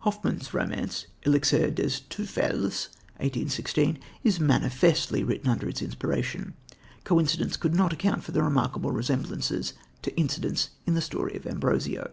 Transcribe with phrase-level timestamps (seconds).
[0.00, 6.52] Hoffmann's romance, Elixir des Teufels (1816), is manifestly written under its inspiration.
[7.04, 9.72] Coincidence could not account for the remarkable resemblances
[10.02, 12.10] to incidents in the story of Ambrosio.